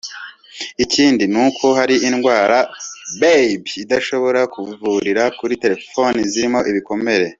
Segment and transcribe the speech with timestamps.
[0.83, 2.57] Ikindi ni uko hari indwara
[3.21, 7.27] “Babyl” idashobora kuvurira kuri terefone zirimo ibikomere